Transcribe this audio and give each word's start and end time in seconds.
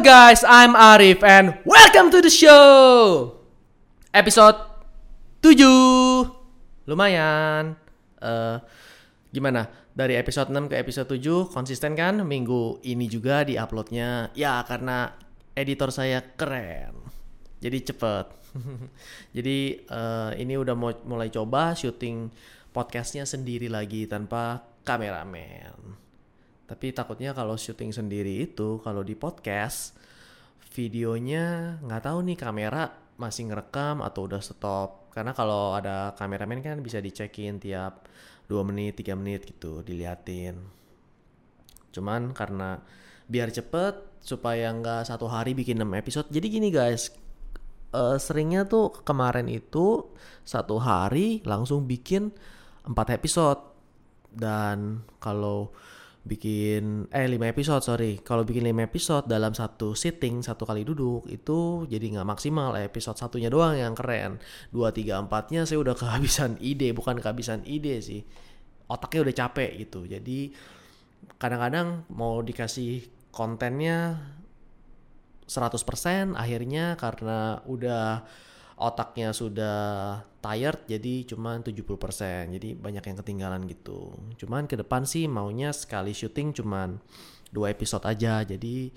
Guys, 0.00 0.40
I'm 0.48 0.72
Arif 0.72 1.20
and 1.20 1.60
welcome 1.68 2.08
to 2.08 2.24
the 2.24 2.32
show. 2.32 3.36
Episode 4.16 4.56
7. 5.44 6.88
Lumayan. 6.88 7.76
Eh 8.16 8.56
gimana? 9.28 9.68
Dari 9.92 10.16
episode 10.16 10.48
6 10.56 10.72
ke 10.72 10.80
episode 10.80 11.04
7 11.04 11.52
konsisten 11.52 11.92
kan? 11.92 12.24
Minggu 12.24 12.80
ini 12.80 13.12
juga 13.12 13.44
di-uploadnya. 13.44 14.32
Ya, 14.32 14.64
karena 14.64 15.12
editor 15.52 15.92
saya 15.92 16.24
keren. 16.32 16.96
Jadi 17.60 17.92
cepet. 17.92 18.26
Jadi 19.36 19.84
eh, 19.84 20.30
ini 20.40 20.56
udah 20.56 20.80
mulai 21.04 21.28
coba 21.28 21.76
syuting 21.76 22.32
podcastnya 22.72 23.28
sendiri 23.28 23.68
lagi 23.68 24.08
tanpa 24.08 24.64
kameramen. 24.80 26.09
Tapi 26.70 26.94
takutnya 26.94 27.34
kalau 27.34 27.58
syuting 27.58 27.90
sendiri 27.90 28.46
itu 28.46 28.78
kalau 28.86 29.02
di 29.02 29.18
podcast 29.18 29.98
videonya 30.70 31.74
nggak 31.82 32.02
tahu 32.06 32.22
nih 32.22 32.38
kamera 32.38 32.86
masih 33.18 33.50
ngerekam 33.50 34.06
atau 34.06 34.30
udah 34.30 34.38
stop. 34.38 35.10
Karena 35.10 35.34
kalau 35.34 35.74
ada 35.74 36.14
kameramen 36.14 36.62
kan 36.62 36.78
bisa 36.78 37.02
dicekin 37.02 37.58
tiap 37.58 38.06
2 38.46 38.62
menit, 38.62 39.02
3 39.02 39.18
menit 39.18 39.50
gitu 39.50 39.82
diliatin. 39.82 40.62
Cuman 41.90 42.30
karena 42.30 42.78
biar 43.26 43.50
cepet 43.50 44.22
supaya 44.22 44.70
nggak 44.70 45.10
satu 45.10 45.26
hari 45.26 45.58
bikin 45.58 45.82
6 45.82 45.90
episode. 45.98 46.30
Jadi 46.30 46.46
gini 46.54 46.70
guys, 46.70 47.10
eh, 47.90 48.18
seringnya 48.22 48.62
tuh 48.70 48.94
kemarin 49.02 49.50
itu 49.50 50.06
satu 50.46 50.78
hari 50.78 51.42
langsung 51.42 51.90
bikin 51.90 52.30
4 52.86 53.10
episode. 53.18 53.58
Dan 54.30 55.02
kalau 55.18 55.74
bikin 56.20 57.08
eh 57.08 57.24
5 57.24 57.40
episode 57.52 57.82
sorry. 57.84 58.20
Kalau 58.20 58.44
bikin 58.44 58.64
5 58.68 58.86
episode 58.86 59.24
dalam 59.24 59.56
satu 59.56 59.96
sitting 59.96 60.44
satu 60.44 60.68
kali 60.68 60.84
duduk 60.84 61.24
itu 61.32 61.88
jadi 61.88 62.20
nggak 62.20 62.28
maksimal. 62.28 62.76
Episode 62.76 63.16
satunya 63.16 63.48
doang 63.48 63.76
yang 63.76 63.96
keren. 63.96 64.36
Dua 64.68 64.92
tiga 64.92 65.16
empatnya 65.20 65.64
saya 65.64 65.80
udah 65.80 65.96
kehabisan 66.00 66.60
ide. 66.60 66.92
Bukan 66.92 67.18
kehabisan 67.18 67.64
ide 67.64 68.00
sih. 68.04 68.20
Otaknya 68.90 69.20
udah 69.24 69.34
capek 69.46 69.70
gitu. 69.86 70.04
Jadi 70.04 70.52
kadang-kadang 71.40 72.04
mau 72.12 72.44
dikasih 72.44 73.06
kontennya 73.30 74.18
100% 75.50 76.38
akhirnya 76.38 76.94
karena 76.94 77.58
udah 77.66 78.22
otaknya 78.78 79.34
sudah 79.34 79.78
tired 80.40 80.88
jadi 80.88 81.28
cuman 81.28 81.60
70% 81.60 82.56
jadi 82.56 82.68
banyak 82.74 83.04
yang 83.04 83.16
ketinggalan 83.20 83.62
gitu. 83.68 84.16
Cuman 84.40 84.64
ke 84.64 84.80
depan 84.80 85.04
sih 85.04 85.28
maunya 85.28 85.70
sekali 85.70 86.16
syuting 86.16 86.56
cuman 86.56 86.96
dua 87.52 87.70
episode 87.70 88.08
aja. 88.08 88.42
Jadi 88.42 88.90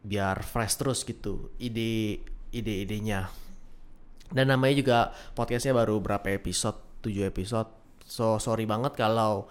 biar 0.00 0.40
fresh 0.40 0.80
terus 0.80 1.04
gitu 1.04 1.52
ide 1.60 2.24
ide-idenya. 2.50 3.28
Dan 4.30 4.48
namanya 4.48 4.74
juga 4.74 4.98
podcastnya 5.36 5.74
baru 5.74 6.00
berapa 6.00 6.26
episode? 6.32 6.90
7 7.00 7.32
episode. 7.32 7.68
So 8.04 8.36
sorry 8.36 8.68
banget 8.68 8.94
kalau 8.94 9.48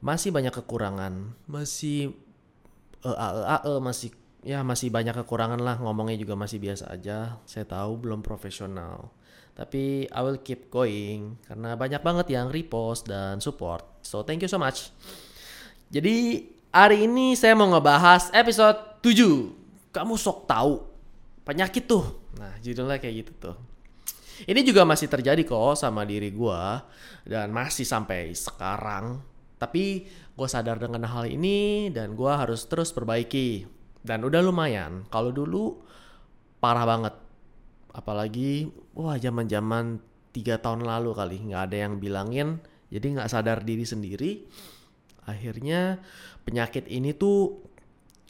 masih 0.00 0.30
banyak 0.32 0.54
kekurangan. 0.54 1.36
Masih 1.50 2.14
eh 3.04 3.16
eh, 3.16 3.60
eh, 3.62 3.80
masih 3.82 4.10
ya 4.46 4.62
masih 4.62 4.94
banyak 4.94 5.12
kekurangan 5.26 5.58
lah. 5.58 5.82
Ngomongnya 5.82 6.14
juga 6.22 6.38
masih 6.38 6.62
biasa 6.62 6.94
aja. 6.94 7.42
Saya 7.42 7.66
tahu 7.66 7.98
belum 7.98 8.22
profesional. 8.22 9.10
Tapi 9.58 10.06
I 10.06 10.20
will 10.22 10.38
keep 10.38 10.70
going 10.70 11.42
karena 11.50 11.74
banyak 11.74 11.98
banget 12.06 12.30
yang 12.30 12.54
repost 12.54 13.10
dan 13.10 13.42
support. 13.42 13.82
So 14.06 14.22
thank 14.22 14.46
you 14.46 14.50
so 14.52 14.62
much. 14.62 14.94
Jadi 15.90 16.46
hari 16.70 17.10
ini 17.10 17.34
saya 17.34 17.58
mau 17.58 17.66
ngebahas 17.74 18.30
episode 18.30 19.02
7 19.02 19.90
kamu 19.90 20.14
sok 20.14 20.46
tahu. 20.46 20.74
Penyakit 21.42 21.90
tuh. 21.90 22.06
Nah 22.38 22.54
judulnya 22.62 23.02
kayak 23.02 23.26
gitu 23.26 23.32
tuh. 23.50 23.56
Ini 24.44 24.60
juga 24.62 24.84
masih 24.84 25.08
terjadi 25.08 25.40
kok 25.42 25.80
sama 25.80 26.04
diri 26.04 26.28
gua 26.30 26.84
dan 27.24 27.50
masih 27.50 27.88
sampai 27.88 28.36
sekarang. 28.36 29.24
Tapi 29.56 30.04
gue 30.36 30.48
sadar 30.52 30.76
dengan 30.76 31.08
hal 31.08 31.24
ini 31.32 31.88
dan 31.88 32.12
gua 32.12 32.44
harus 32.44 32.68
terus 32.68 32.92
perbaiki 32.92 33.75
dan 34.06 34.22
udah 34.22 34.40
lumayan. 34.40 35.04
Kalau 35.10 35.34
dulu 35.34 35.82
parah 36.62 36.86
banget. 36.86 37.14
Apalagi 37.90 38.70
wah 38.94 39.18
zaman-zaman 39.18 39.98
tiga 40.30 40.62
tahun 40.62 40.86
lalu 40.86 41.10
kali 41.12 41.36
nggak 41.50 41.62
ada 41.66 41.76
yang 41.76 41.94
bilangin. 41.98 42.62
Jadi 42.86 43.18
nggak 43.18 43.28
sadar 43.28 43.66
diri 43.66 43.82
sendiri. 43.82 44.46
Akhirnya 45.26 45.98
penyakit 46.46 46.86
ini 46.86 47.10
tuh 47.18 47.66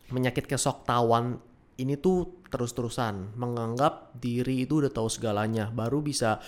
penyakit 0.09 0.49
kesoktawan 0.49 1.37
ini 1.77 2.01
tuh 2.01 2.41
terus-terusan 2.49 3.37
menganggap 3.37 4.17
diri 4.17 4.65
itu 4.65 4.81
udah 4.81 4.89
tahu 4.89 5.13
segalanya 5.13 5.69
baru 5.69 6.01
bisa 6.01 6.41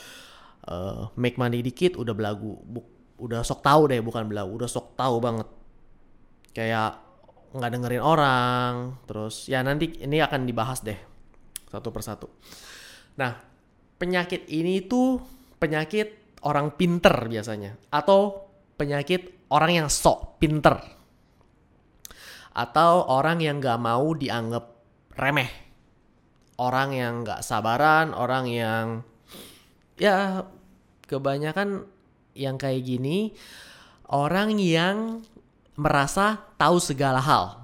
uh, 0.65 1.13
make 1.21 1.37
money 1.37 1.61
dikit 1.61 2.01
udah 2.01 2.15
belagu 2.17 2.57
udah 3.19 3.43
sok 3.43 3.61
tahu 3.61 3.91
deh 3.91 4.01
bukan 4.01 4.31
belagu 4.31 4.55
udah 4.57 4.71
sok 4.71 4.95
tahu 4.95 5.19
banget 5.21 5.49
kayak 6.55 7.08
nggak 7.53 7.71
dengerin 7.73 8.05
orang. 8.05 8.73
Terus 9.09 9.49
ya 9.49 9.65
nanti 9.65 10.05
ini 10.05 10.21
akan 10.21 10.45
dibahas 10.45 10.85
deh 10.85 10.99
satu 11.69 11.89
persatu. 11.93 12.29
Nah 13.21 13.37
penyakit 13.99 14.49
ini 14.49 14.85
tuh 14.85 15.21
penyakit 15.59 16.41
orang 16.47 16.73
pinter 16.79 17.15
biasanya 17.27 17.75
atau 17.91 18.47
penyakit 18.79 19.51
orang 19.51 19.85
yang 19.85 19.89
sok 19.91 20.39
pinter 20.39 20.79
atau 22.55 23.07
orang 23.11 23.39
yang 23.39 23.63
nggak 23.63 23.79
mau 23.79 24.13
dianggap 24.15 24.65
remeh. 25.15 25.51
Orang 26.59 26.91
yang 26.91 27.23
nggak 27.23 27.47
sabaran 27.47 28.11
orang 28.11 28.51
yang 28.51 29.07
ya 29.95 30.43
kebanyakan 31.07 31.87
yang 32.39 32.55
kayak 32.59 32.87
gini 32.87 33.35
orang 34.13 34.57
yang 34.57 35.23
merasa 35.79 36.43
tahu 36.59 36.83
segala 36.83 37.23
hal. 37.23 37.63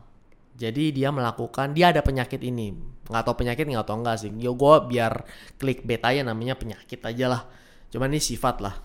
Jadi 0.55 0.95
dia 0.95 1.11
melakukan, 1.11 1.75
dia 1.75 1.91
ada 1.91 1.99
penyakit 1.99 2.39
ini. 2.39 2.71
Nggak 3.11 3.23
tahu 3.27 3.37
penyakit 3.43 3.67
nggak 3.67 3.85
tahu 3.85 3.99
enggak 4.01 4.17
sih. 4.23 4.31
Yo 4.39 4.55
gue 4.55 4.75
biar 4.87 5.27
klik 5.59 5.83
beta 5.83 6.15
ya 6.15 6.23
namanya 6.23 6.55
penyakit 6.55 7.03
aja 7.03 7.27
lah. 7.27 7.43
Cuman 7.91 8.15
ini 8.15 8.23
sifat 8.23 8.63
lah. 8.63 8.79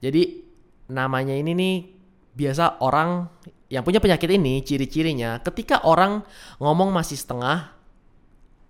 Jadi 0.00 0.40
namanya 0.88 1.36
ini 1.36 1.52
nih 1.52 1.76
biasa 2.34 2.80
orang 2.80 3.28
yang 3.70 3.84
punya 3.86 4.02
penyakit 4.02 4.28
ini 4.28 4.60
ciri-cirinya 4.60 5.40
ketika 5.40 5.86
orang 5.86 6.20
ngomong 6.60 6.92
masih 6.92 7.16
setengah 7.16 7.72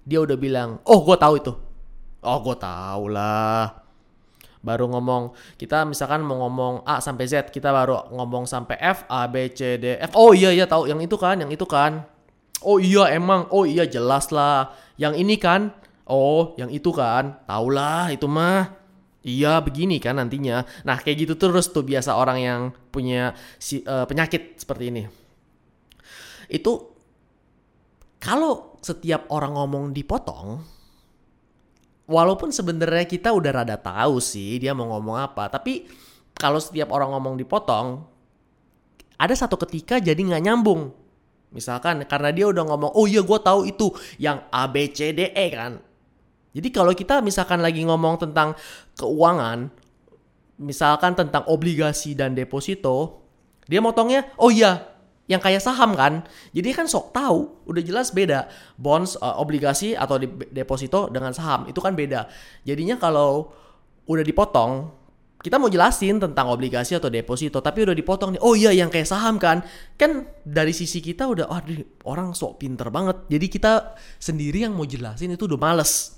dia 0.04 0.20
udah 0.20 0.36
bilang 0.38 0.78
oh 0.86 1.00
gue 1.02 1.16
tahu 1.16 1.34
itu 1.40 1.52
oh 2.22 2.38
gue 2.44 2.56
tahu 2.60 3.04
lah 3.10 3.83
baru 4.64 4.88
ngomong 4.88 5.36
kita 5.60 5.84
misalkan 5.84 6.24
mau 6.24 6.40
ngomong 6.48 6.88
A 6.88 7.04
sampai 7.04 7.28
Z 7.28 7.52
kita 7.52 7.68
baru 7.68 8.08
ngomong 8.08 8.48
sampai 8.48 8.80
F 8.80 9.04
A 9.12 9.28
B 9.28 9.52
C 9.52 9.76
D 9.76 10.00
F. 10.00 10.16
Oh 10.16 10.32
iya 10.32 10.48
iya 10.50 10.64
tahu 10.64 10.88
yang 10.88 11.04
itu 11.04 11.20
kan 11.20 11.36
yang 11.36 11.52
itu 11.52 11.68
kan. 11.68 12.08
Oh 12.64 12.80
iya 12.80 13.12
emang. 13.12 13.44
Oh 13.52 13.68
iya 13.68 13.84
jelas 13.84 14.32
lah. 14.32 14.72
Yang 14.96 15.14
ini 15.20 15.36
kan? 15.36 15.68
Oh 16.08 16.56
yang 16.56 16.72
itu 16.72 16.88
kan. 16.96 17.44
Tahulah 17.44 18.08
itu 18.08 18.24
mah. 18.24 18.72
Iya 19.24 19.60
begini 19.60 20.00
kan 20.00 20.16
nantinya. 20.16 20.64
Nah 20.88 20.96
kayak 20.96 21.28
gitu 21.28 21.34
terus 21.36 21.68
tuh 21.68 21.84
biasa 21.84 22.16
orang 22.16 22.38
yang 22.40 22.60
punya 22.88 23.36
si, 23.60 23.84
eh, 23.84 24.04
penyakit 24.08 24.56
seperti 24.56 24.88
ini. 24.88 25.04
Itu 26.48 26.92
kalau 28.20 28.80
setiap 28.80 29.28
orang 29.28 29.56
ngomong 29.56 29.92
dipotong 29.92 30.60
walaupun 32.04 32.52
sebenarnya 32.52 33.08
kita 33.08 33.32
udah 33.32 33.64
rada 33.64 33.76
tahu 33.80 34.20
sih 34.20 34.60
dia 34.60 34.76
mau 34.76 34.88
ngomong 34.92 35.16
apa, 35.18 35.48
tapi 35.48 35.88
kalau 36.34 36.58
setiap 36.58 36.90
orang 36.90 37.14
ngomong 37.14 37.38
dipotong, 37.38 38.02
ada 39.18 39.34
satu 39.34 39.54
ketika 39.66 40.02
jadi 40.02 40.18
nggak 40.18 40.44
nyambung. 40.44 40.90
Misalkan 41.54 42.02
karena 42.10 42.34
dia 42.34 42.50
udah 42.50 42.66
ngomong, 42.66 42.90
oh 42.98 43.06
iya 43.06 43.22
gue 43.22 43.38
tahu 43.38 43.70
itu 43.70 43.94
yang 44.18 44.42
A 44.50 44.66
B 44.66 44.90
C 44.90 45.14
D 45.14 45.30
E 45.30 45.46
kan. 45.54 45.78
Jadi 46.54 46.68
kalau 46.70 46.94
kita 46.94 47.22
misalkan 47.22 47.62
lagi 47.62 47.82
ngomong 47.86 48.18
tentang 48.18 48.58
keuangan, 48.98 49.70
misalkan 50.58 51.14
tentang 51.14 51.46
obligasi 51.46 52.14
dan 52.14 52.34
deposito, 52.34 53.22
dia 53.70 53.82
motongnya, 53.82 54.30
oh 54.38 54.50
iya 54.50 54.93
yang 55.24 55.40
kayak 55.40 55.64
saham 55.64 55.96
kan. 55.96 56.24
Jadi 56.52 56.68
kan 56.76 56.84
sok 56.84 57.16
tahu, 57.16 57.64
udah 57.64 57.82
jelas 57.84 58.12
beda 58.12 58.48
bonds, 58.76 59.16
uh, 59.20 59.40
obligasi 59.40 59.96
atau 59.96 60.20
di- 60.20 60.30
deposito 60.52 61.08
dengan 61.08 61.32
saham 61.32 61.64
itu 61.68 61.80
kan 61.80 61.96
beda. 61.96 62.28
Jadinya 62.64 63.00
kalau 63.00 63.48
udah 64.04 64.24
dipotong, 64.24 64.92
kita 65.44 65.60
mau 65.60 65.68
jelasin 65.68 66.16
tentang 66.16 66.48
obligasi 66.48 66.96
atau 66.96 67.12
deposito, 67.12 67.60
tapi 67.60 67.84
udah 67.84 67.92
dipotong 67.92 68.36
nih. 68.36 68.40
Oh 68.40 68.56
iya 68.56 68.72
yang 68.72 68.88
kayak 68.88 69.04
saham 69.04 69.36
kan. 69.36 69.60
Kan 70.00 70.24
dari 70.40 70.72
sisi 70.72 71.04
kita 71.04 71.28
udah 71.28 71.52
waduh 71.52 71.84
orang 72.08 72.32
sok 72.32 72.64
pinter 72.64 72.88
banget. 72.88 73.28
Jadi 73.28 73.46
kita 73.52 73.92
sendiri 74.16 74.64
yang 74.64 74.72
mau 74.72 74.88
jelasin 74.88 75.36
itu 75.36 75.44
udah 75.44 75.60
males. 75.60 76.16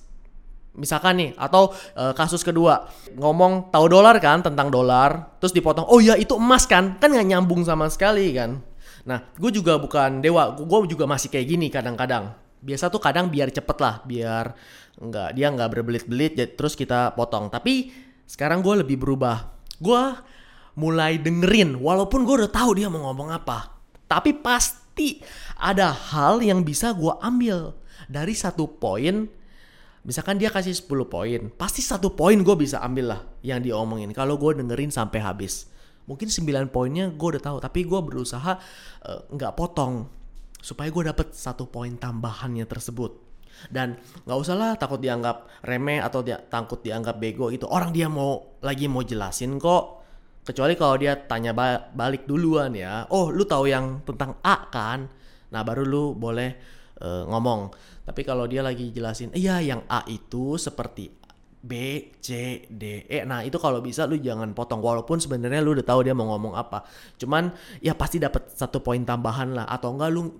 Misalkan 0.78 1.18
nih, 1.18 1.30
atau 1.34 1.74
eh, 1.98 2.14
kasus 2.14 2.46
kedua 2.46 2.86
ngomong 3.18 3.74
tahu 3.74 3.90
dolar 3.90 4.14
kan 4.22 4.46
tentang 4.46 4.70
dolar, 4.70 5.34
terus 5.42 5.50
dipotong. 5.50 5.90
Oh 5.90 5.98
ya 5.98 6.14
itu 6.14 6.38
emas 6.38 6.62
kan, 6.70 6.94
kan 7.02 7.10
nggak 7.10 7.26
nyambung 7.26 7.66
sama 7.66 7.90
sekali 7.90 8.30
kan. 8.30 8.62
Nah, 9.06 9.22
gue 9.38 9.50
juga 9.54 9.78
bukan 9.78 10.18
dewa, 10.18 10.52
gue 10.58 10.78
juga 10.90 11.06
masih 11.06 11.30
kayak 11.30 11.46
gini 11.46 11.66
kadang-kadang. 11.70 12.34
biasa 12.56 12.90
tuh 12.90 12.98
kadang 12.98 13.30
biar 13.30 13.52
cepet 13.52 13.78
lah 13.78 14.02
biar 14.02 14.50
nggak 14.98 15.38
dia 15.38 15.54
nggak 15.54 15.70
berbelit-belit 15.70 16.34
terus 16.58 16.74
kita 16.74 17.14
potong. 17.14 17.46
Tapi 17.46 17.94
sekarang 18.26 18.58
gue 18.64 18.82
lebih 18.82 18.98
berubah. 18.98 19.54
Gue 19.78 20.02
mulai 20.74 21.22
dengerin 21.22 21.78
walaupun 21.78 22.26
gue 22.26 22.42
udah 22.42 22.50
tahu 22.50 22.82
dia 22.82 22.90
mau 22.90 23.06
ngomong 23.06 23.30
apa. 23.30 23.78
Tapi 24.10 24.34
pasti 24.42 25.22
ada 25.62 25.94
hal 25.94 26.42
yang 26.42 26.66
bisa 26.66 26.90
gue 26.90 27.14
ambil. 27.22 27.78
Dari 28.10 28.34
satu 28.34 28.66
poin 28.66 29.30
misalkan 30.06 30.38
dia 30.38 30.54
kasih 30.54 30.70
10 30.70 30.86
poin 31.10 31.40
pasti 31.58 31.82
satu 31.82 32.14
poin 32.14 32.38
gue 32.38 32.54
bisa 32.54 32.78
ambil 32.78 33.10
lah 33.10 33.20
yang 33.42 33.58
diomongin 33.58 34.14
kalau 34.14 34.38
gue 34.38 34.54
dengerin 34.54 34.94
sampai 34.94 35.18
habis 35.18 35.66
mungkin 36.06 36.30
9 36.30 36.70
poinnya 36.70 37.10
gue 37.10 37.28
udah 37.36 37.42
tahu 37.42 37.58
tapi 37.58 37.82
gue 37.82 38.00
berusaha 38.00 38.58
eh, 39.06 39.20
nggak 39.30 39.52
uh, 39.52 39.56
potong 39.58 39.94
supaya 40.66 40.90
gue 40.90 41.04
dapet 41.06 41.30
satu 41.30 41.70
poin 41.70 41.94
tambahannya 41.94 42.66
tersebut. 42.66 43.22
Dan 43.70 43.96
nggak 44.26 44.38
usah 44.42 44.54
lah 44.58 44.72
takut 44.76 45.00
dianggap 45.00 45.48
remeh 45.64 46.02
atau 46.02 46.20
dia 46.20 46.42
takut 46.42 46.82
dianggap 46.82 47.16
bego 47.22 47.48
gitu. 47.54 47.70
Orang 47.70 47.94
dia 47.94 48.10
mau 48.10 48.58
lagi 48.60 48.90
mau 48.90 49.06
jelasin 49.06 49.56
kok. 49.62 50.02
Kecuali 50.42 50.74
kalau 50.78 50.98
dia 50.98 51.14
tanya 51.26 51.54
ba 51.54 51.90
balik 51.94 52.26
duluan 52.26 52.74
ya. 52.74 53.06
Oh 53.14 53.30
lu 53.30 53.46
tahu 53.46 53.70
yang 53.70 54.02
tentang 54.02 54.38
A 54.42 54.66
kan? 54.68 55.08
Nah 55.54 55.62
baru 55.62 55.86
lu 55.86 56.04
boleh 56.18 56.50
uh, 57.00 57.24
ngomong. 57.30 57.72
Tapi 58.06 58.22
kalau 58.22 58.44
dia 58.46 58.60
lagi 58.60 58.90
jelasin 58.90 59.32
iya 59.34 59.62
yang 59.62 59.82
A 59.88 60.04
itu 60.06 60.60
seperti 60.60 61.25
B, 61.66 61.72
C, 62.22 62.62
D, 62.70 63.02
E. 63.10 63.26
Nah 63.26 63.42
itu 63.42 63.58
kalau 63.58 63.82
bisa 63.82 64.06
lu 64.06 64.14
jangan 64.22 64.54
potong 64.54 64.78
walaupun 64.78 65.18
sebenarnya 65.18 65.58
lu 65.58 65.74
udah 65.74 65.82
tahu 65.82 66.06
dia 66.06 66.14
mau 66.14 66.30
ngomong 66.30 66.54
apa. 66.54 66.86
Cuman 67.18 67.50
ya 67.82 67.98
pasti 67.98 68.22
dapat 68.22 68.54
satu 68.54 68.78
poin 68.78 69.02
tambahan 69.02 69.50
lah 69.50 69.66
atau 69.66 69.90
enggak 69.98 70.10
lu 70.14 70.30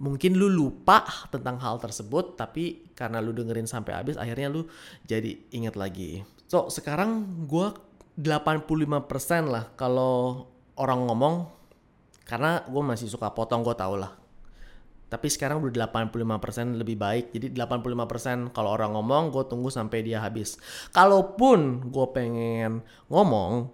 mungkin 0.00 0.40
lu 0.40 0.48
lupa 0.48 1.04
tentang 1.28 1.60
hal 1.60 1.76
tersebut 1.76 2.32
tapi 2.40 2.88
karena 2.96 3.20
lu 3.20 3.36
dengerin 3.36 3.68
sampai 3.68 3.92
habis 3.92 4.16
akhirnya 4.16 4.48
lu 4.48 4.64
jadi 5.04 5.36
inget 5.52 5.76
lagi. 5.76 6.24
So 6.48 6.72
sekarang 6.72 7.44
gue 7.44 7.68
85% 8.16 9.52
lah 9.52 9.68
kalau 9.76 10.48
orang 10.80 11.04
ngomong 11.04 11.34
karena 12.24 12.64
gue 12.64 12.82
masih 12.82 13.12
suka 13.12 13.28
potong 13.32 13.60
gue 13.60 13.76
tau 13.76 13.96
lah. 14.00 14.19
Tapi 15.10 15.26
sekarang 15.26 15.58
udah 15.58 15.90
85% 15.90 16.78
lebih 16.78 16.94
baik. 16.94 17.34
Jadi 17.34 17.50
85% 17.58 18.54
kalau 18.54 18.70
orang 18.70 18.94
ngomong 18.94 19.34
gue 19.34 19.42
tunggu 19.50 19.68
sampai 19.68 20.06
dia 20.06 20.22
habis. 20.22 20.54
Kalaupun 20.94 21.90
gue 21.90 22.06
pengen 22.14 22.86
ngomong, 23.10 23.66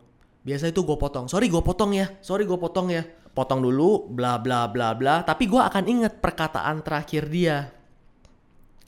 biasa 0.48 0.72
itu 0.72 0.80
gue 0.80 0.96
potong. 0.96 1.28
Sorry 1.28 1.52
gue 1.52 1.60
potong 1.60 1.92
ya. 1.92 2.08
Sorry 2.24 2.48
gue 2.48 2.56
potong 2.56 2.88
ya 2.88 3.04
potong 3.36 3.60
dulu 3.60 4.08
bla 4.08 4.40
bla 4.40 4.64
bla 4.72 4.96
bla 4.96 5.20
tapi 5.20 5.44
gue 5.44 5.60
akan 5.60 5.84
inget 5.84 6.24
perkataan 6.24 6.80
terakhir 6.80 7.28
dia 7.28 7.68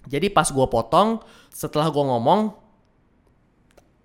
jadi 0.09 0.33
pas 0.33 0.49
gue 0.49 0.65
potong 0.73 1.21
setelah 1.53 1.93
gue 1.93 2.01
ngomong 2.01 2.57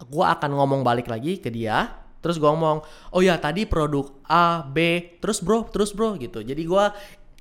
gue 0.04 0.26
akan 0.28 0.52
ngomong 0.60 0.84
balik 0.84 1.08
lagi 1.08 1.40
ke 1.40 1.48
dia 1.48 1.96
terus 2.20 2.36
gue 2.36 2.50
ngomong 2.52 2.84
oh 3.16 3.24
ya 3.24 3.40
tadi 3.40 3.64
produk 3.64 4.12
A 4.28 4.68
B 4.68 5.00
terus 5.24 5.40
bro 5.40 5.64
terus 5.72 5.96
bro 5.96 6.20
gitu 6.20 6.44
jadi 6.44 6.60
gue 6.60 6.86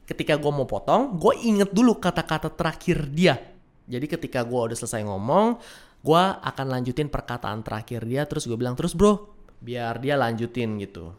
ketika 0.06 0.34
gue 0.36 0.52
mau 0.52 0.66
potong 0.66 1.16
gue 1.16 1.34
inget 1.46 1.70
dulu 1.70 1.98
kata-kata 1.98 2.50
terakhir 2.52 3.06
dia. 3.10 3.38
Jadi 3.86 4.06
ketika 4.06 4.46
gue 4.46 4.60
udah 4.70 4.78
selesai 4.78 5.02
ngomong 5.06 5.58
gue 6.02 6.22
akan 6.42 6.66
lanjutin 6.66 7.06
perkataan 7.06 7.62
terakhir 7.62 8.02
dia 8.02 8.26
terus 8.26 8.50
gue 8.50 8.58
bilang 8.58 8.74
terus 8.74 8.94
bro 8.98 9.30
biar 9.62 10.02
dia 10.02 10.18
lanjutin 10.18 10.78
gitu. 10.82 11.14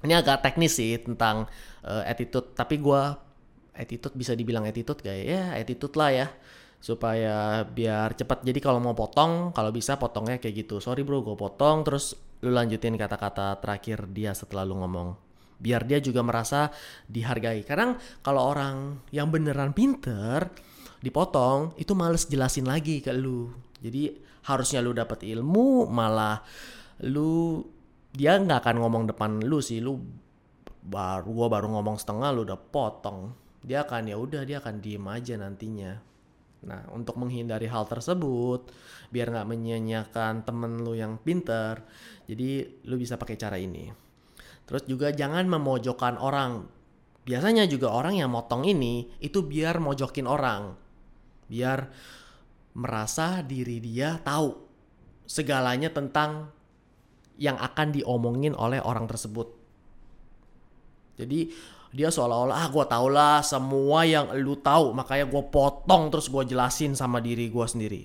Ini 0.00 0.20
agak 0.20 0.44
teknis 0.44 0.76
sih 0.76 0.96
tentang 1.00 1.48
uh, 1.84 2.04
attitude 2.04 2.52
tapi 2.56 2.80
gue 2.80 3.02
attitude 3.76 4.16
bisa 4.16 4.32
dibilang 4.36 4.68
attitude 4.68 5.00
gak 5.00 5.16
ya? 5.16 5.56
Attitude 5.56 5.94
lah 5.96 6.10
ya 6.12 6.28
supaya 6.80 7.60
biar 7.68 8.16
cepat 8.16 8.40
jadi 8.40 8.56
kalau 8.56 8.80
mau 8.80 8.96
potong 8.96 9.52
kalau 9.52 9.68
bisa 9.72 9.96
potongnya 9.96 10.40
kayak 10.40 10.64
gitu. 10.64 10.80
Sorry 10.80 11.04
bro 11.04 11.24
gue 11.24 11.36
potong 11.36 11.84
terus 11.84 12.16
lu 12.40 12.52
lanjutin 12.52 12.96
kata-kata 12.96 13.60
terakhir 13.60 14.08
dia 14.08 14.32
setelah 14.32 14.64
lu 14.64 14.80
ngomong 14.80 15.29
biar 15.60 15.84
dia 15.84 16.00
juga 16.00 16.24
merasa 16.24 16.72
dihargai. 17.06 17.62
Kadang 17.62 18.00
kalau 18.24 18.48
orang 18.48 19.04
yang 19.12 19.28
beneran 19.28 19.76
pinter 19.76 20.48
dipotong 21.04 21.76
itu 21.76 21.92
males 21.92 22.26
jelasin 22.26 22.66
lagi 22.66 23.04
ke 23.04 23.12
lu. 23.12 23.52
Jadi 23.78 24.16
harusnya 24.48 24.80
lu 24.80 24.96
dapat 24.96 25.22
ilmu 25.22 25.86
malah 25.86 26.40
lu 27.04 27.60
dia 28.10 28.40
nggak 28.40 28.64
akan 28.64 28.76
ngomong 28.80 29.04
depan 29.12 29.44
lu 29.44 29.60
sih. 29.60 29.84
Lu 29.84 30.00
baru 30.80 31.28
gua 31.28 31.46
baru 31.52 31.76
ngomong 31.76 32.00
setengah 32.00 32.32
lu 32.32 32.48
udah 32.48 32.58
potong. 32.58 33.36
Dia 33.60 33.84
akan 33.84 34.08
ya 34.08 34.16
udah 34.16 34.42
dia 34.48 34.64
akan 34.64 34.80
diem 34.80 35.04
aja 35.04 35.36
nantinya. 35.36 35.92
Nah 36.64 36.88
untuk 36.96 37.20
menghindari 37.20 37.68
hal 37.68 37.84
tersebut 37.84 38.72
biar 39.10 39.26
nggak 39.34 39.48
menyanyiakan 39.50 40.46
temen 40.46 40.86
lu 40.86 40.94
yang 40.94 41.18
pinter 41.18 41.82
jadi 42.30 42.78
lu 42.86 42.94
bisa 42.94 43.18
pakai 43.18 43.34
cara 43.34 43.58
ini 43.58 43.90
terus 44.70 44.86
juga 44.86 45.10
jangan 45.10 45.50
memojokkan 45.50 46.14
orang 46.22 46.70
biasanya 47.26 47.66
juga 47.66 47.90
orang 47.90 48.22
yang 48.22 48.30
motong 48.30 48.62
ini 48.62 49.10
itu 49.18 49.42
biar 49.42 49.82
mojokin 49.82 50.30
orang 50.30 50.78
biar 51.50 51.90
merasa 52.78 53.42
diri 53.42 53.82
dia 53.82 54.22
tahu 54.22 54.54
segalanya 55.26 55.90
tentang 55.90 56.50
yang 57.40 57.56
akan 57.56 57.94
diomongin 57.96 58.52
oleh 58.52 58.82
orang 58.84 59.08
tersebut. 59.08 59.48
Jadi 61.16 61.48
dia 61.90 62.12
seolah-olah 62.12 62.54
ah 62.54 62.68
gue 62.70 62.84
tau 62.86 63.08
lah 63.10 63.42
semua 63.42 64.06
yang 64.06 64.30
lu 64.38 64.60
tahu 64.60 64.94
makanya 64.94 65.26
gue 65.26 65.42
potong 65.50 66.12
terus 66.12 66.30
gue 66.30 66.54
jelasin 66.54 66.94
sama 66.94 67.18
diri 67.18 67.46
gue 67.48 67.66
sendiri. 67.66 68.02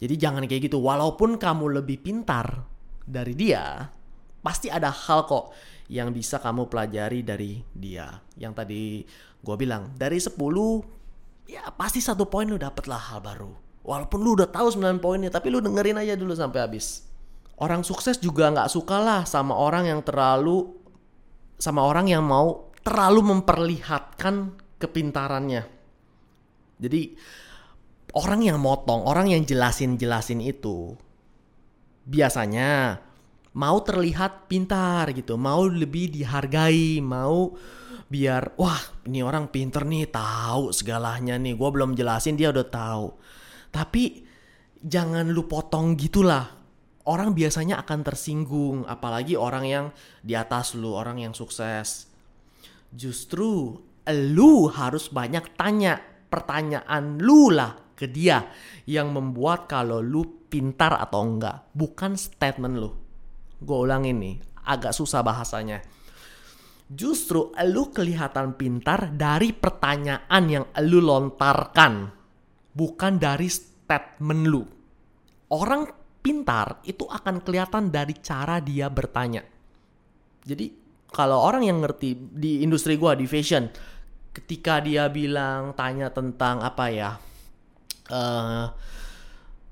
Jadi 0.00 0.14
jangan 0.18 0.44
kayak 0.44 0.68
gitu 0.68 0.82
walaupun 0.82 1.38
kamu 1.38 1.80
lebih 1.80 2.02
pintar 2.02 2.66
dari 3.06 3.32
dia 3.38 3.88
pasti 4.44 4.68
ada 4.68 4.92
hal 4.92 5.24
kok 5.24 5.56
yang 5.88 6.12
bisa 6.12 6.36
kamu 6.36 6.68
pelajari 6.68 7.24
dari 7.24 7.64
dia. 7.72 8.20
Yang 8.36 8.52
tadi 8.52 8.82
gue 9.40 9.56
bilang 9.56 9.96
dari 9.96 10.20
10 10.20 10.36
ya 11.48 11.64
pasti 11.72 12.04
satu 12.04 12.28
poin 12.28 12.44
lu 12.44 12.60
dapet 12.60 12.84
lah 12.84 13.00
hal 13.00 13.24
baru. 13.24 13.52
Walaupun 13.84 14.20
lu 14.20 14.36
udah 14.36 14.48
tahu 14.48 14.68
9 14.68 15.00
poinnya 15.00 15.32
tapi 15.32 15.48
lu 15.48 15.64
dengerin 15.64 16.00
aja 16.00 16.16
dulu 16.16 16.36
sampai 16.36 16.60
habis 16.60 17.04
orang 17.60 17.80
sukses 17.86 18.20
juga 18.20 18.50
nggak 18.52 18.72
suka 18.72 19.00
lah 19.00 19.20
sama 19.24 19.54
orang 19.54 19.88
yang 19.88 20.00
terlalu 20.04 20.72
sama 21.56 21.86
orang 21.86 22.10
yang 22.10 22.24
mau 22.24 22.72
terlalu 22.84 23.24
memperlihatkan 23.24 24.52
kepintarannya. 24.76 25.64
Jadi 26.76 27.16
orang 28.12 28.44
yang 28.44 28.58
motong, 28.60 29.08
orang 29.08 29.32
yang 29.32 29.42
jelasin-jelasin 29.46 30.44
itu 30.44 30.92
biasanya 32.04 33.00
mau 33.54 33.78
terlihat 33.82 34.50
pintar 34.50 35.14
gitu, 35.14 35.38
mau 35.38 35.66
lebih 35.66 36.10
dihargai, 36.10 36.98
mau 36.98 37.54
biar 38.04 38.58
wah 38.60 38.78
ini 39.06 39.24
orang 39.24 39.48
pinter 39.50 39.86
nih 39.86 40.10
tahu 40.10 40.70
segalanya 40.74 41.38
nih, 41.38 41.54
gue 41.54 41.70
belum 41.70 41.94
jelasin 41.94 42.34
dia 42.34 42.50
udah 42.50 42.66
tahu. 42.66 43.06
Tapi 43.70 44.22
jangan 44.82 45.30
lu 45.30 45.46
potong 45.46 45.94
gitulah 45.94 46.46
orang 47.06 47.36
biasanya 47.36 47.80
akan 47.84 48.00
tersinggung, 48.02 48.78
apalagi 48.88 49.36
orang 49.38 49.64
yang 49.64 49.86
di 50.24 50.34
atas 50.34 50.74
lu, 50.74 50.92
orang 50.92 51.20
yang 51.20 51.34
sukses. 51.36 52.10
Justru 52.94 53.76
lu 54.06 54.52
harus 54.68 55.08
banyak 55.10 55.56
tanya 55.56 56.00
pertanyaan 56.28 57.18
lu 57.22 57.54
lah 57.54 57.94
ke 57.94 58.10
dia 58.10 58.50
yang 58.90 59.14
membuat 59.14 59.70
kalau 59.70 60.02
lu 60.02 60.44
pintar 60.50 60.98
atau 60.98 61.22
enggak, 61.22 61.70
bukan 61.74 62.18
statement 62.18 62.76
lu. 62.78 63.03
Gue 63.60 63.78
ulang 63.84 64.08
ini, 64.08 64.38
agak 64.64 64.96
susah 64.96 65.20
bahasanya. 65.20 65.84
Justru 66.84 67.52
lu 67.64 67.88
kelihatan 67.90 68.60
pintar 68.60 69.12
dari 69.16 69.56
pertanyaan 69.56 70.44
yang 70.48 70.64
lu 70.84 71.00
lontarkan, 71.00 72.12
bukan 72.76 73.12
dari 73.16 73.48
statement 73.48 74.42
lu. 74.44 74.62
Orang 75.48 75.88
pintar 76.24 76.80
itu 76.88 77.04
akan 77.04 77.44
kelihatan 77.44 77.92
dari 77.92 78.16
cara 78.20 78.60
dia 78.60 78.88
bertanya. 78.88 79.44
Jadi 80.44 80.66
kalau 81.08 81.40
orang 81.40 81.64
yang 81.64 81.78
ngerti 81.80 82.16
di 82.36 82.60
industri 82.60 83.00
gua 83.00 83.16
di 83.16 83.24
fashion, 83.24 83.68
ketika 84.34 84.82
dia 84.84 85.08
bilang 85.08 85.72
tanya 85.72 86.12
tentang 86.12 86.60
apa 86.60 86.84
ya, 86.92 87.10
uh, 88.12 88.66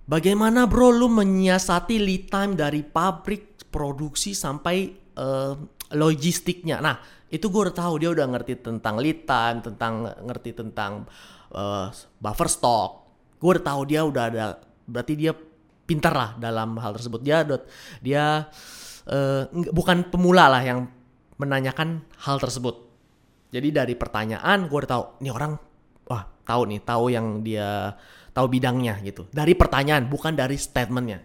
bagaimana 0.06 0.64
bro 0.64 0.94
lu 0.94 1.12
menyiasati 1.12 1.96
lead 2.00 2.24
time 2.30 2.52
dari 2.56 2.80
pabrik 2.86 3.51
produksi 3.72 4.36
sampai 4.36 4.92
uh, 5.16 5.56
logistiknya. 5.96 6.78
Nah 6.84 7.00
itu 7.32 7.48
gue 7.48 7.60
udah 7.72 7.76
tahu 7.76 7.94
dia 7.96 8.12
udah 8.12 8.28
ngerti 8.28 8.60
tentang 8.60 9.00
time, 9.00 9.58
tentang 9.64 9.94
ngerti 10.28 10.50
tentang 10.52 11.08
uh, 11.56 11.88
buffer 12.20 12.48
stock. 12.52 13.08
Gue 13.40 13.56
udah 13.56 13.64
tahu 13.64 13.80
dia 13.88 14.04
udah 14.04 14.24
ada 14.28 14.46
berarti 14.86 15.16
dia 15.16 15.32
pintar 15.86 16.14
lah 16.14 16.30
dalam 16.38 16.78
hal 16.78 16.94
tersebut 16.94 17.20
dia 17.20 17.42
dia 18.00 18.46
uh, 19.10 19.42
bukan 19.74 20.08
pemula 20.08 20.46
lah 20.48 20.62
yang 20.62 20.86
menanyakan 21.38 22.06
hal 22.22 22.38
tersebut 22.38 22.86
jadi 23.50 23.84
dari 23.84 23.94
pertanyaan 23.98 24.70
gue 24.70 24.78
udah 24.78 24.90
tahu 24.90 25.04
ini 25.20 25.30
orang 25.34 25.52
wah 26.06 26.22
tahu 26.46 26.62
nih 26.70 26.80
tahu 26.86 27.04
yang 27.10 27.26
dia 27.42 27.98
tahu 28.32 28.46
bidangnya 28.48 29.02
gitu 29.02 29.26
dari 29.34 29.52
pertanyaan 29.58 30.06
bukan 30.06 30.32
dari 30.38 30.56
statementnya 30.56 31.20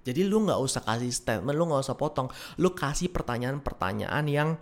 jadi 0.00 0.24
lu 0.24 0.48
nggak 0.48 0.60
usah 0.60 0.80
kasih 0.80 1.12
statement 1.12 1.56
lu 1.56 1.68
nggak 1.68 1.84
usah 1.84 1.96
potong. 1.96 2.28
Lu 2.56 2.72
kasih 2.72 3.12
pertanyaan-pertanyaan 3.12 4.24
yang 4.26 4.56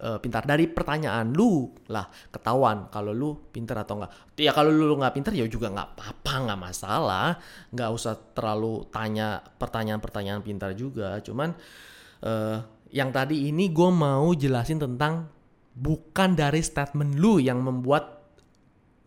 uh, 0.00 0.18
pintar. 0.18 0.48
Dari 0.48 0.64
pertanyaan 0.72 1.36
lu 1.36 1.68
lah 1.92 2.08
ketahuan 2.32 2.88
kalau 2.88 3.12
lu 3.12 3.36
pintar 3.52 3.84
atau 3.84 4.00
enggak 4.00 4.12
ya 4.40 4.56
kalau 4.56 4.72
lu 4.72 4.96
nggak 4.96 5.14
pintar 5.20 5.32
ya 5.36 5.44
juga 5.44 5.68
nggak 5.68 5.88
apa-apa 5.96 6.34
nggak 6.48 6.60
masalah. 6.60 7.28
Nggak 7.76 7.90
usah 7.92 8.14
terlalu 8.32 8.88
tanya 8.88 9.44
pertanyaan-pertanyaan 9.60 10.40
pintar 10.40 10.72
juga. 10.72 11.20
Cuman 11.20 11.52
uh, 12.24 12.58
yang 12.90 13.12
tadi 13.12 13.52
ini 13.52 13.70
gue 13.70 13.90
mau 13.92 14.32
jelasin 14.32 14.80
tentang 14.80 15.28
bukan 15.76 16.34
dari 16.34 16.64
statement 16.64 17.20
lu 17.20 17.38
yang 17.38 17.62
membuat 17.62 18.19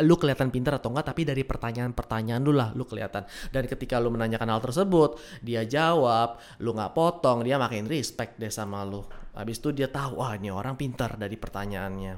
lu 0.01 0.17
kelihatan 0.17 0.49
pintar 0.49 0.81
atau 0.81 0.89
enggak 0.89 1.13
tapi 1.13 1.21
dari 1.21 1.45
pertanyaan-pertanyaan 1.45 2.41
lu 2.41 2.53
lah 2.55 2.73
lu 2.73 2.81
kelihatan. 2.89 3.29
Dan 3.53 3.69
ketika 3.69 4.01
lu 4.01 4.09
menanyakan 4.09 4.49
hal 4.49 4.61
tersebut 4.63 5.21
dia 5.45 5.61
jawab 5.69 6.41
lu 6.65 6.73
nggak 6.73 6.97
potong 6.97 7.45
dia 7.45 7.61
makin 7.61 7.85
respect 7.85 8.41
deh 8.41 8.49
sama 8.49 8.81
lu. 8.81 9.05
Habis 9.37 9.61
itu 9.61 9.69
dia 9.69 9.89
tahu 9.89 10.17
wah 10.17 10.33
ini 10.33 10.49
orang 10.49 10.73
pintar 10.73 11.13
dari 11.13 11.37
pertanyaannya. 11.37 12.13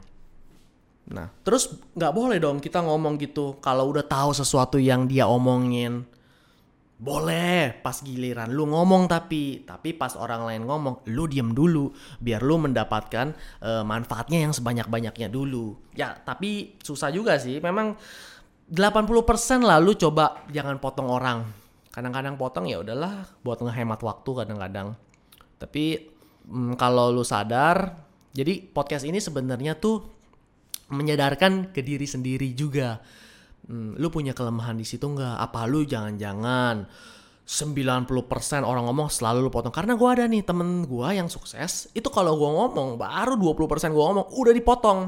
Nah 1.11 1.27
terus 1.43 1.75
nggak 1.91 2.13
boleh 2.15 2.37
dong 2.39 2.63
kita 2.63 2.79
ngomong 2.79 3.19
gitu 3.19 3.59
kalau 3.59 3.91
udah 3.91 4.07
tahu 4.07 4.31
sesuatu 4.31 4.79
yang 4.79 5.03
dia 5.03 5.27
omongin 5.27 6.14
boleh 6.95 7.75
pas 7.83 7.99
giliran 7.99 8.47
lu 8.55 8.71
ngomong 8.71 9.11
tapi 9.11 9.67
tapi 9.67 9.91
pas 9.91 10.15
orang 10.15 10.47
lain 10.47 10.63
ngomong 10.63 11.03
lu 11.11 11.27
diem 11.27 11.51
dulu 11.51 11.91
biar 12.23 12.39
lu 12.39 12.55
mendapatkan 12.55 13.35
uh, 13.59 13.83
manfaatnya 13.83 14.47
yang 14.47 14.55
sebanyak-banyaknya 14.55 15.27
dulu. 15.27 15.75
Ya, 15.91 16.15
tapi 16.15 16.79
susah 16.79 17.11
juga 17.11 17.35
sih. 17.35 17.59
Memang 17.59 17.99
80% 18.71 19.67
lah 19.67 19.77
lu 19.83 19.93
coba 19.99 20.47
jangan 20.47 20.79
potong 20.79 21.11
orang. 21.11 21.43
Kadang-kadang 21.91 22.39
potong 22.39 22.65
ya 22.67 22.79
udahlah 22.79 23.27
buat 23.43 23.59
ngehemat 23.59 23.99
waktu 23.99 24.31
kadang-kadang. 24.31 24.95
Tapi 25.59 25.99
mm, 26.47 26.79
kalau 26.79 27.11
lu 27.11 27.27
sadar, 27.27 27.91
jadi 28.31 28.63
podcast 28.71 29.03
ini 29.03 29.19
sebenarnya 29.19 29.75
tuh 29.75 30.03
menyadarkan 30.91 31.75
ke 31.75 31.83
diri 31.83 32.07
sendiri 32.07 32.55
juga 32.55 33.03
hmm, 33.67 33.97
lu 33.97 34.07
punya 34.13 34.31
kelemahan 34.31 34.77
di 34.77 34.85
situ 34.85 35.05
nggak? 35.05 35.35
Apa 35.41 35.65
lu 35.65 35.85
jangan-jangan 35.85 36.85
90% 37.45 38.65
orang 38.65 38.89
ngomong 38.89 39.09
selalu 39.09 39.45
lu 39.45 39.51
potong? 39.53 39.73
Karena 39.73 39.93
gue 39.93 40.09
ada 40.09 40.25
nih 40.25 40.41
temen 40.41 40.85
gue 40.85 41.07
yang 41.13 41.29
sukses 41.29 41.89
itu 41.93 42.09
kalau 42.09 42.37
gue 42.37 42.49
ngomong 42.49 42.97
baru 42.97 43.37
20% 43.37 43.93
gue 43.93 44.03
ngomong 44.05 44.27
udah 44.33 44.53
dipotong. 44.53 44.99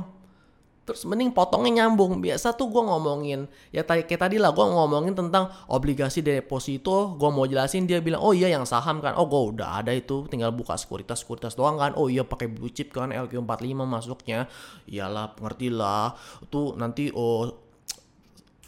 Terus 0.88 1.04
mending 1.04 1.36
potongnya 1.36 1.84
nyambung. 1.84 2.24
Biasa 2.24 2.56
tuh 2.56 2.72
gue 2.72 2.80
ngomongin 2.80 3.44
ya 3.76 3.84
kayak 3.84 4.08
tadi 4.08 4.40
lah 4.40 4.56
gue 4.56 4.64
ngomongin 4.64 5.12
tentang 5.12 5.52
obligasi 5.68 6.24
deposito. 6.24 7.20
Gue 7.20 7.28
mau 7.28 7.44
jelasin 7.44 7.84
dia 7.84 8.00
bilang 8.00 8.24
oh 8.24 8.32
iya 8.32 8.48
yang 8.48 8.64
saham 8.64 9.04
kan. 9.04 9.12
Oh 9.20 9.28
gue 9.28 9.52
udah 9.52 9.84
ada 9.84 9.92
itu 9.92 10.24
tinggal 10.32 10.56
buka 10.56 10.80
sekuritas 10.80 11.28
sekuritas 11.28 11.60
doang 11.60 11.76
kan. 11.76 11.92
Oh 12.00 12.08
iya 12.08 12.24
pakai 12.24 12.48
blue 12.48 12.72
chip 12.72 12.96
kan 12.96 13.12
LQ45 13.12 13.76
masuknya. 13.84 14.48
Iyalah 14.88 15.36
ngerti 15.44 15.68
lah. 15.76 16.16
Tuh 16.48 16.80
nanti 16.80 17.12
oh 17.12 17.67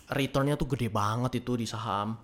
returnnya 0.09 0.57
tuh 0.57 0.69
gede 0.73 0.89
banget 0.89 1.41
itu 1.41 1.53
di 1.53 1.69
saham. 1.69 2.17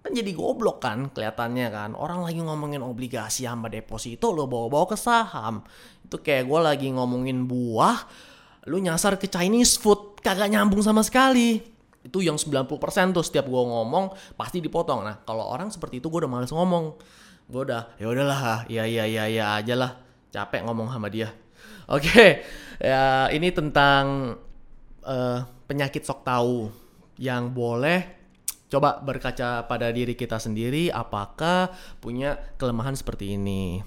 Kan 0.00 0.16
jadi 0.16 0.32
goblok 0.32 0.80
kan 0.80 1.12
kelihatannya 1.12 1.68
kan. 1.68 1.90
Orang 1.92 2.24
lagi 2.24 2.40
ngomongin 2.40 2.80
obligasi 2.80 3.44
sama 3.44 3.68
deposito 3.68 4.32
lo 4.32 4.48
bawa-bawa 4.48 4.88
ke 4.88 4.96
saham. 4.96 5.60
Itu 6.04 6.20
kayak 6.20 6.48
gue 6.48 6.60
lagi 6.60 6.88
ngomongin 6.92 7.44
buah 7.44 8.28
lu 8.68 8.76
nyasar 8.76 9.16
ke 9.16 9.28
Chinese 9.28 9.80
food 9.80 10.20
kagak 10.20 10.52
nyambung 10.52 10.80
sama 10.80 11.04
sekali. 11.04 11.60
Itu 12.00 12.24
yang 12.24 12.40
90% 12.40 12.64
tuh 13.12 13.24
setiap 13.24 13.44
gue 13.44 13.62
ngomong 13.64 14.36
pasti 14.36 14.64
dipotong. 14.64 15.04
Nah 15.04 15.20
kalau 15.24 15.48
orang 15.48 15.68
seperti 15.68 16.00
itu 16.00 16.08
gue 16.08 16.24
udah 16.24 16.32
males 16.32 16.52
ngomong. 16.52 16.96
Gue 17.48 17.68
udah 17.68 17.92
ya 18.00 18.06
udahlah 18.08 18.64
ya 18.72 18.88
ya 18.88 19.04
ya 19.04 19.28
ya 19.28 19.60
aja 19.60 19.74
lah. 19.76 20.00
Capek 20.32 20.64
ngomong 20.64 20.88
sama 20.88 21.12
dia. 21.12 21.28
Oke 21.92 22.08
okay. 22.08 22.30
ya 22.80 23.28
ini 23.28 23.52
tentang 23.52 24.32
uh, 25.04 25.38
penyakit 25.68 26.08
sok 26.08 26.24
tahu 26.24 26.79
yang 27.20 27.52
boleh 27.52 28.16
coba 28.70 29.02
berkaca 29.04 29.68
pada 29.68 29.92
diri 29.92 30.16
kita 30.16 30.40
sendiri 30.40 30.88
apakah 30.88 31.68
punya 32.00 32.38
kelemahan 32.56 32.96
seperti 32.96 33.36
ini. 33.36 33.84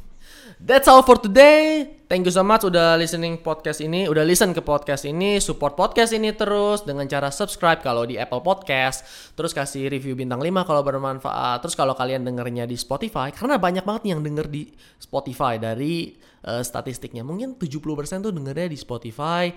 That's 0.60 0.88
all 0.88 1.04
for 1.04 1.20
today. 1.20 1.88
Thank 2.08 2.30
you 2.30 2.34
so 2.36 2.46
much 2.46 2.62
udah 2.62 2.94
listening 2.96 3.42
podcast 3.42 3.82
ini, 3.82 4.06
udah 4.06 4.22
listen 4.22 4.54
ke 4.54 4.62
podcast 4.62 5.04
ini, 5.04 5.42
support 5.42 5.74
podcast 5.74 6.14
ini 6.14 6.30
terus 6.30 6.86
dengan 6.86 7.10
cara 7.10 7.34
subscribe 7.34 7.82
kalau 7.82 8.06
di 8.06 8.22
Apple 8.22 8.46
Podcast, 8.46 9.02
terus 9.34 9.50
kasih 9.50 9.90
review 9.90 10.14
bintang 10.14 10.38
5 10.38 10.64
kalau 10.68 10.86
bermanfaat. 10.86 11.58
Terus 11.66 11.74
kalau 11.74 11.98
kalian 11.98 12.22
dengernya 12.22 12.70
di 12.70 12.78
Spotify, 12.78 13.34
karena 13.34 13.58
banyak 13.58 13.82
banget 13.82 14.14
yang 14.14 14.22
denger 14.22 14.46
di 14.46 14.70
Spotify 15.02 15.58
dari 15.58 16.14
uh, 16.46 16.62
statistiknya. 16.62 17.26
Mungkin 17.26 17.58
70% 17.58 18.30
tuh 18.30 18.34
dengernya 18.34 18.70
di 18.70 18.78
Spotify, 18.78 19.50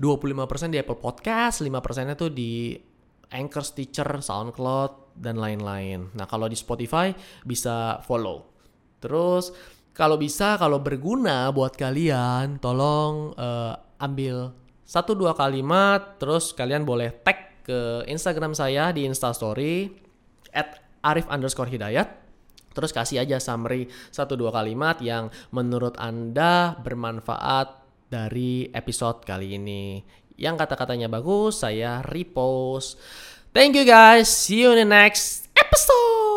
25% 0.00 0.72
di 0.72 0.78
Apple 0.80 0.98
Podcast, 0.98 1.60
5%-nya 1.60 2.16
tuh 2.16 2.32
di 2.32 2.72
Anchor, 3.28 3.64
Stitcher, 3.64 4.08
SoundCloud, 4.20 5.18
dan 5.18 5.36
lain-lain. 5.36 6.14
Nah, 6.14 6.24
kalau 6.24 6.46
di 6.46 6.56
Spotify 6.56 7.12
bisa 7.44 8.00
follow. 8.06 8.48
Terus, 9.02 9.52
kalau 9.92 10.14
bisa, 10.14 10.54
kalau 10.56 10.78
berguna 10.78 11.50
buat 11.50 11.74
kalian, 11.74 12.62
tolong 12.62 13.34
uh, 13.34 13.74
ambil 13.98 14.54
satu 14.86 15.12
dua 15.12 15.34
kalimat, 15.34 16.16
terus 16.16 16.54
kalian 16.56 16.86
boleh 16.86 17.12
tag 17.20 17.66
ke 17.66 18.08
Instagram 18.08 18.56
saya 18.56 18.88
di 18.94 19.04
Instastory 19.04 19.92
at 20.56 20.80
arif 21.04 21.28
underscore 21.28 21.68
hidayat. 21.68 22.08
Terus 22.72 22.94
kasih 22.94 23.26
aja 23.26 23.42
summary 23.42 23.90
satu 24.08 24.38
dua 24.38 24.54
kalimat 24.54 25.02
yang 25.02 25.28
menurut 25.50 25.98
Anda 25.98 26.78
bermanfaat 26.78 27.84
dari 28.08 28.72
episode 28.72 29.26
kali 29.26 29.60
ini 29.60 30.00
yang 30.38 30.54
kata-katanya 30.54 31.10
bagus 31.10 31.66
saya 31.66 32.00
repost. 32.06 32.96
Thank 33.50 33.74
you 33.74 33.84
guys. 33.84 34.30
See 34.30 34.62
you 34.62 34.70
in 34.72 34.86
the 34.86 34.88
next 34.88 35.50
episode. 35.58 36.27